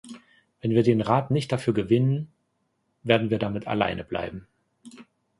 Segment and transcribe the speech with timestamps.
[0.61, 2.31] Wenn wir den Rat nicht dafür gewinnen,
[3.03, 4.47] werden wir damit alleine bleiben!